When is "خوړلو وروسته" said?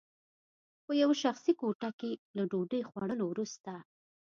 2.89-3.71